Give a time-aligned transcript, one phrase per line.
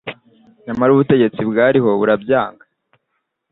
[0.65, 2.63] nyamara ubutegetsi bwariho burabyanga